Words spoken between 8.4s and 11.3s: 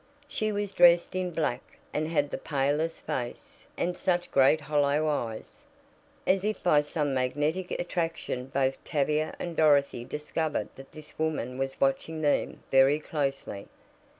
both Tavia and Dorothy discovered that this